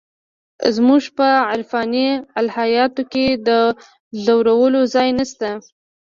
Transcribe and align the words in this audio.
زموږ 0.75 1.03
په 1.17 1.27
عرفاني 1.51 2.09
الهیاتو 2.39 3.03
کې 3.11 3.25
د 3.47 3.49
ځورولو 4.23 4.81
ځای 4.95 5.09
نشته. 5.19 5.49